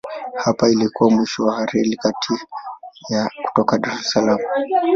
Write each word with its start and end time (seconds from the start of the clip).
Hapa 0.37 0.69
ilikuwa 0.69 1.09
pia 1.09 1.17
mwisho 1.17 1.43
wa 1.43 1.65
Reli 1.65 1.91
ya 1.91 1.97
Kati 1.97 2.47
kutoka 3.43 3.77
Dar 3.77 3.93
es 3.99 4.09
Salaam. 4.09 4.39